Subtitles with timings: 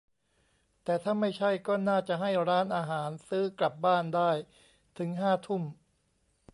[0.83, 4.31] แต่ถ้าไม่ใช่ ก็น่าจะให้ร้านอาหาร ซื้อกลับบ้านได้
[4.97, 5.63] ถึงห้าทุ่ม?